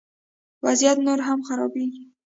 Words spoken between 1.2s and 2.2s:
هم خرابیږي